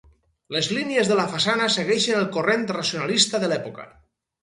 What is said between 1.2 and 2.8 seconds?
façana segueixen el corrent